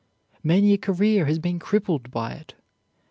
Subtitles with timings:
[0.43, 2.55] Many a career has been crippled by it.